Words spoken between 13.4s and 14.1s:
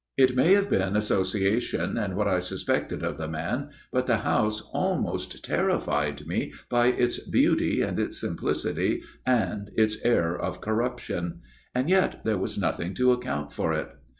for it.